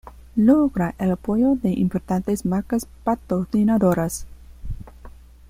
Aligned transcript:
Logra 0.35 0.95
el 0.97 1.11
apoyo 1.11 1.53
de 1.53 1.73
importantes 1.73 2.43
marcas 2.43 2.87
patrocinadoras. 3.03 4.25